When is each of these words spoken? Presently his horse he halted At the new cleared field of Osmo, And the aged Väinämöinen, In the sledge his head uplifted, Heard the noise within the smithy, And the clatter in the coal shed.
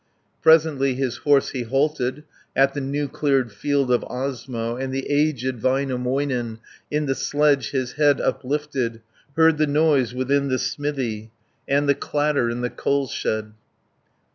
Presently 0.41 0.95
his 0.95 1.17
horse 1.17 1.49
he 1.51 1.61
halted 1.61 2.23
At 2.55 2.73
the 2.73 2.81
new 2.81 3.07
cleared 3.07 3.51
field 3.51 3.91
of 3.91 4.01
Osmo, 4.09 4.75
And 4.75 4.91
the 4.91 5.07
aged 5.07 5.57
Väinämöinen, 5.61 6.57
In 6.89 7.05
the 7.05 7.13
sledge 7.13 7.69
his 7.69 7.91
head 7.91 8.19
uplifted, 8.19 9.01
Heard 9.35 9.59
the 9.59 9.67
noise 9.67 10.15
within 10.15 10.47
the 10.47 10.57
smithy, 10.57 11.29
And 11.67 11.87
the 11.87 11.93
clatter 11.93 12.49
in 12.49 12.61
the 12.61 12.71
coal 12.71 13.05
shed. 13.09 13.53